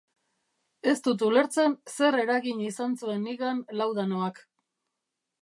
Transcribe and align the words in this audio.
Ez 0.91 0.95
dut 1.07 1.25
ulertzen 1.27 1.75
zer 1.97 2.17
eragin 2.23 2.65
izan 2.69 2.97
zuen 3.03 3.23
nigan 3.27 3.61
laudanoak. 3.83 4.43